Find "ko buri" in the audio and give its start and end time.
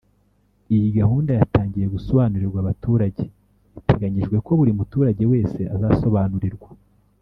4.45-4.71